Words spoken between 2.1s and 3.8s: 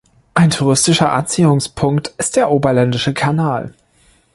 ist der Oberländische Kanal.